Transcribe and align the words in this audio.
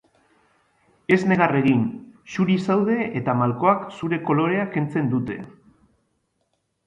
Ez 1.15 1.19
negar 1.31 1.51
egin, 1.57 1.83
xuri 2.35 2.55
zaude 2.63 2.97
eta 3.19 3.35
malkoak 3.41 3.85
zure 3.99 4.19
kolorea 4.31 4.65
kentzen 4.77 5.11
dute. 5.13 5.37